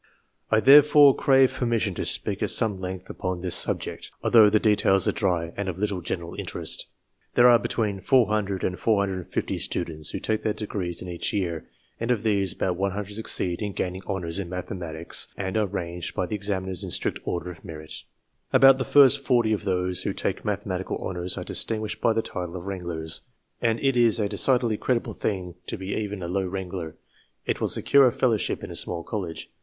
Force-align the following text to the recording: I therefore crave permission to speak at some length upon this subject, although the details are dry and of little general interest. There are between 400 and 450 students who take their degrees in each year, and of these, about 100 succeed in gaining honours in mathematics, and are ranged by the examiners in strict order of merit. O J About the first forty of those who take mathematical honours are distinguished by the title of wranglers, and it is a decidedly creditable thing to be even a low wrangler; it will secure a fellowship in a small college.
I 0.49 0.59
therefore 0.61 1.15
crave 1.15 1.53
permission 1.53 1.93
to 1.93 2.05
speak 2.07 2.41
at 2.41 2.49
some 2.49 2.79
length 2.79 3.07
upon 3.07 3.41
this 3.41 3.53
subject, 3.53 4.09
although 4.23 4.49
the 4.49 4.59
details 4.59 5.07
are 5.07 5.11
dry 5.11 5.53
and 5.55 5.69
of 5.69 5.77
little 5.77 6.01
general 6.01 6.33
interest. 6.39 6.87
There 7.35 7.47
are 7.47 7.59
between 7.59 8.01
400 8.01 8.63
and 8.63 8.79
450 8.79 9.59
students 9.59 10.09
who 10.09 10.17
take 10.17 10.41
their 10.41 10.53
degrees 10.53 11.03
in 11.03 11.07
each 11.07 11.31
year, 11.33 11.69
and 11.99 12.09
of 12.09 12.23
these, 12.23 12.53
about 12.53 12.77
100 12.77 13.13
succeed 13.13 13.61
in 13.61 13.73
gaining 13.73 14.01
honours 14.05 14.39
in 14.39 14.49
mathematics, 14.49 15.27
and 15.37 15.55
are 15.55 15.67
ranged 15.67 16.15
by 16.15 16.25
the 16.25 16.33
examiners 16.35 16.83
in 16.83 16.89
strict 16.89 17.19
order 17.23 17.51
of 17.51 17.63
merit. 17.63 17.91
O 17.91 17.97
J 17.97 18.05
About 18.57 18.77
the 18.79 18.85
first 18.85 19.19
forty 19.19 19.53
of 19.53 19.65
those 19.65 20.01
who 20.01 20.13
take 20.13 20.43
mathematical 20.43 20.97
honours 20.97 21.37
are 21.37 21.43
distinguished 21.43 22.01
by 22.01 22.11
the 22.11 22.23
title 22.23 22.55
of 22.55 22.65
wranglers, 22.65 23.21
and 23.61 23.79
it 23.81 23.95
is 23.95 24.19
a 24.19 24.27
decidedly 24.27 24.77
creditable 24.77 25.13
thing 25.13 25.53
to 25.67 25.77
be 25.77 25.89
even 25.89 26.23
a 26.23 26.27
low 26.27 26.47
wrangler; 26.47 26.95
it 27.45 27.61
will 27.61 27.67
secure 27.67 28.07
a 28.07 28.11
fellowship 28.11 28.63
in 28.63 28.71
a 28.71 28.75
small 28.75 29.03
college. 29.03 29.51